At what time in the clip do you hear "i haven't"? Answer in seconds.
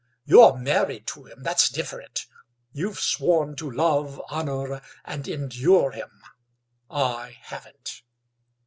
6.89-8.01